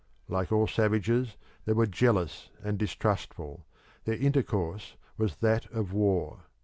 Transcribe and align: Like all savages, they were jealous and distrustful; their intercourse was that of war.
Like 0.27 0.51
all 0.51 0.65
savages, 0.65 1.37
they 1.65 1.73
were 1.73 1.85
jealous 1.85 2.49
and 2.63 2.79
distrustful; 2.79 3.67
their 4.05 4.15
intercourse 4.17 4.95
was 5.15 5.35
that 5.35 5.71
of 5.71 5.93
war. 5.93 6.45